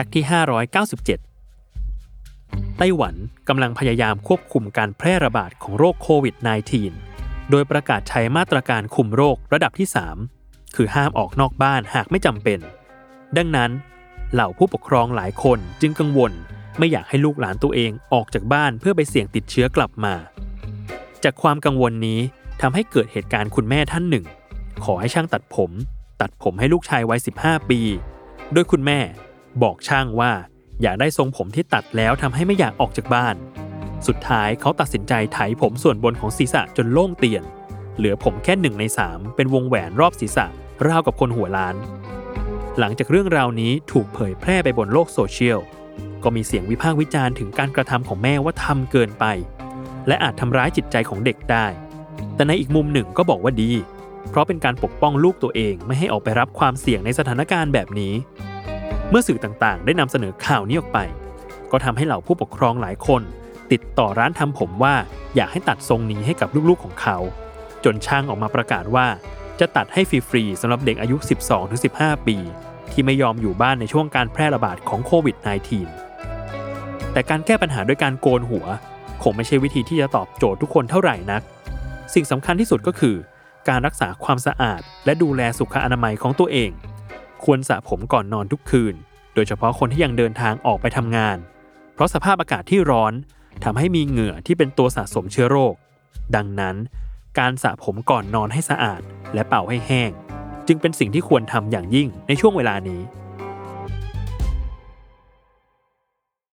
[0.00, 0.24] ฟกต์ที่
[1.46, 3.14] 597 ไต้หวัน
[3.48, 6.34] กำลังพยายามควบคุมการแพร่ระบาดของโรคโควิด
[6.92, 9.88] -19 โดยประกาศใช้มาตรการคุมโรคระดับที่
[10.30, 12.58] 3 คือห้ามออกนอกบ้านหากไม่จำเป็น
[13.36, 13.70] ดังนั้น
[14.32, 16.32] เหล่าผู้ปกครองหลายคนจึงกังวล
[16.78, 20.14] ไม่อยากให้ลูกหลานตัวเองออกจากบ้านเพื่อไปเสี่ยงติดเชื้อกลับมา
[21.24, 22.20] จากความกังวลนี้
[22.60, 24.24] ทำให้เกิดเหตุการณ์คุณแม่ท่านหนึ่ง
[24.84, 25.70] ขอให้ช่างตัดผม
[26.20, 27.80] ตัดผมให้ลูกชายวัย 15 ปี
[28.54, 29.00] โดยคุณแม่
[29.62, 30.32] บอกช่างว่า
[30.82, 33.34] อยากได้ทรงผมที่ตัดแล้วทำให้ไม่อยากออกจากบ้าน
[34.06, 37.42] สุดท้ายเขาตัดสินใจไถผมส่วนบนของศีรษะจนโล่งเตียน
[37.96, 40.46] เหลือผมแค่หนึ่งในสามเป็นวงแหวนรอบศีรษะ
[40.86, 41.76] ราวกับคนหัวล้าน
[42.78, 45.60] หลังจากเรื่องราวนี้ถูกเผยแพร่ไปบนโลกโซเชียล
[46.22, 49.24] ก็มีเสียงวิพากษ์วิจารณ์ถึงการกระทำของแม่ว่าทำเกินไป
[50.08, 51.66] และอาจทำร้ายจิตใจของเด็กได้
[52.34, 53.72] แต่ในอีกมุมหนึ่งก็บอกว่าดี
[54.30, 58.12] เพราะเป็นการปกป้องลูกตัวเองไม่ให้ออกไปรับความเสี่ยงในสถานการณ์แบบนี้
[59.10, 60.98] เมื่อสื่อต่างๆ ได้นำเสนอข่าวนี้ออกไป
[61.72, 63.22] ก็ทำให้เหล่าผู้ปกครองหลายคน
[63.72, 64.94] ติดต่อร้านทำผมว่า
[65.36, 67.18] อยากให้ตัดทรงนี้ให้กับลูกๆของเขา
[67.84, 69.06] จนช่างออกมาประกาศว่า
[69.60, 71.16] จะตัดให้ฟรีๆสำหรับเด็กอายุ
[71.72, 72.36] 12-15 ปี
[72.92, 75.36] ที่ไม่ยอมอยู่บ้านในช่วงการแพร่ระบาดของโควิด
[76.24, 78.66] -19 แต่การแก้ปัญหาด้วยการโกนหัว
[79.22, 81.42] คงไม่ใช่วิธีที่จะตอบโจทย์ทุกคนเท่าไหร่นัก
[82.14, 83.16] สิ่งสำคัญที่สุดก็คือ
[83.68, 86.70] การรักษาความสะอาด และดูแลสุขอนามัยของตัวเอง
[87.46, 88.94] ควรสระผมก่อนนอนทุกคืน
[89.34, 91.36] โดยเฉพาะคนที่ยังเดินทางออกไปทำงาน
[91.94, 93.12] เพราะสภาพอากาศที่ร้อน
[93.64, 95.74] ทำให้มีเหงื่อที่เป็นตัวสะสมเชื้อโรค
[96.36, 96.76] ดังนั้น
[97.38, 99.00] การสระผมก่อนนอนให้สะอาด
[99.34, 100.10] และเป่าให้แห้ง
[100.66, 103.00] จึงเป็นสิ่งที่ควรทำอย่างยิ่งในช่วงเวลานี้